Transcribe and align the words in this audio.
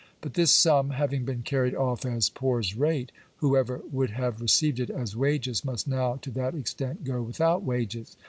But 0.19 0.33
this 0.33 0.49
sum 0.51 0.89
having 0.89 1.25
been 1.25 1.43
carried 1.43 1.75
off 1.75 2.07
as 2.07 2.31
poors 2.31 2.75
rate, 2.75 3.11
whoever 3.35 3.81
would 3.91 4.09
have 4.09 4.41
re 4.41 4.47
ceived 4.47 4.79
it 4.79 4.89
as 4.89 5.15
wages 5.15 5.63
must 5.63 5.87
now 5.87 6.15
to 6.23 6.31
that 6.31 6.55
extent 6.55 7.03
go 7.03 7.21
without 7.21 7.61
wages. 7.61 8.17